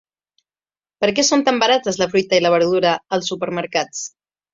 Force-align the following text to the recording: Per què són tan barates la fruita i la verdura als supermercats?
Per 1.03 1.09
què 1.19 1.25
són 1.27 1.43
tan 1.49 1.59
barates 1.63 1.99
la 2.03 2.07
fruita 2.13 2.39
i 2.39 2.45
la 2.45 2.51
verdura 2.55 2.95
als 3.19 3.31
supermercats? 3.33 4.01